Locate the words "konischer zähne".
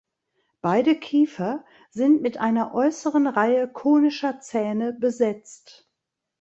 3.71-4.93